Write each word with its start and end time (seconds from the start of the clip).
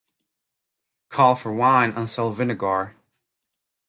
Call 1.09 1.35
for 1.35 1.53
wine 1.53 1.91
and 1.91 2.09
sell 2.09 2.31
vinegar. 2.31 2.95